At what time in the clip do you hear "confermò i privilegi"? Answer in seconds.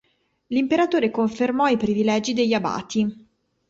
1.11-2.33